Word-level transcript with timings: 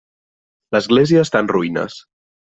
L'església 0.75 1.25
està 1.27 1.41
en 1.45 1.51
ruïnes. 1.51 1.99